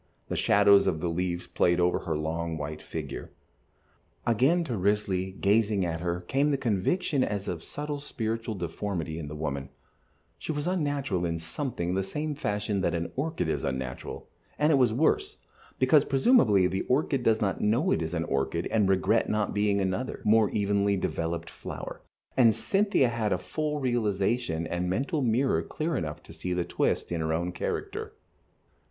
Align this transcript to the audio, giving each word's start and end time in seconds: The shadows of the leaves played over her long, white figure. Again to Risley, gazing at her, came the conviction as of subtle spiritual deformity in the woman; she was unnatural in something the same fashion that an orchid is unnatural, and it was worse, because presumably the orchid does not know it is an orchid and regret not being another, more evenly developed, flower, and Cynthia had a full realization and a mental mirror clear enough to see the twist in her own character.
The 0.29 0.35
shadows 0.35 0.87
of 0.87 0.99
the 0.99 1.09
leaves 1.11 1.45
played 1.45 1.79
over 1.79 1.99
her 1.99 2.17
long, 2.17 2.57
white 2.57 2.81
figure. 2.81 3.29
Again 4.25 4.63
to 4.63 4.75
Risley, 4.75 5.29
gazing 5.33 5.85
at 5.85 5.99
her, 5.99 6.21
came 6.21 6.47
the 6.47 6.57
conviction 6.57 7.23
as 7.23 7.47
of 7.47 7.61
subtle 7.61 7.99
spiritual 7.99 8.55
deformity 8.55 9.19
in 9.19 9.27
the 9.27 9.35
woman; 9.35 9.69
she 10.39 10.51
was 10.51 10.65
unnatural 10.65 11.23
in 11.23 11.37
something 11.37 11.93
the 11.93 12.01
same 12.01 12.33
fashion 12.33 12.81
that 12.81 12.95
an 12.95 13.11
orchid 13.15 13.47
is 13.47 13.63
unnatural, 13.63 14.27
and 14.57 14.71
it 14.71 14.77
was 14.77 14.91
worse, 14.91 15.37
because 15.77 16.03
presumably 16.03 16.65
the 16.65 16.81
orchid 16.87 17.21
does 17.21 17.39
not 17.39 17.61
know 17.61 17.91
it 17.91 18.01
is 18.01 18.15
an 18.15 18.23
orchid 18.23 18.65
and 18.71 18.89
regret 18.89 19.29
not 19.29 19.53
being 19.53 19.79
another, 19.79 20.23
more 20.25 20.49
evenly 20.49 20.97
developed, 20.97 21.47
flower, 21.51 22.01
and 22.35 22.55
Cynthia 22.55 23.09
had 23.09 23.31
a 23.31 23.37
full 23.37 23.79
realization 23.79 24.65
and 24.65 24.85
a 24.85 24.87
mental 24.87 25.21
mirror 25.21 25.61
clear 25.61 25.95
enough 25.95 26.23
to 26.23 26.33
see 26.33 26.53
the 26.53 26.65
twist 26.65 27.11
in 27.11 27.21
her 27.21 27.31
own 27.31 27.51
character. 27.51 28.13